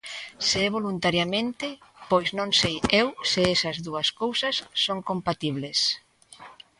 Se 0.47 0.57
é 0.67 0.69
voluntariamente, 0.77 1.67
pois 2.09 2.27
non 2.37 2.49
sei 2.59 2.75
eu 3.01 3.07
se 3.31 3.41
esas 3.55 3.77
dúas 3.87 4.07
cousas 4.21 4.55
son 4.83 4.99
compatibles. 5.09 5.79